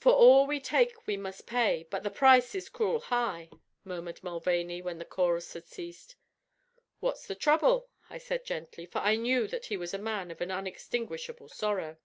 [0.00, 3.50] "For all we take we must pay; but the price is cruel high,"
[3.84, 6.16] murmured Mulvaney when the chorus had ceased.
[6.98, 10.40] "What's the trouble?" I said gently, for I knew that he was a man of
[10.40, 11.98] an inextinguishable sorrow.